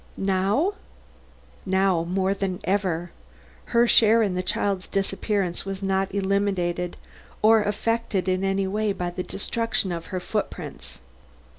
[0.17, 0.73] "Now?"
[1.63, 3.11] "Now, more than ever.
[3.65, 6.97] Her share in the child's disappearance was not eliminated
[7.43, 10.97] or affected in any way by the destruction of her footprints."